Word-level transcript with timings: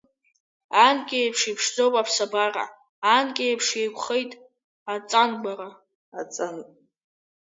Анкьеиԥш, 0.85 1.41
иԥшӡоуп 1.51 1.93
аԥсабара, 2.01 2.65
анкьеиԥш, 3.15 3.67
еиқәхеит 3.79 4.31
аҵангәара. 4.93 5.69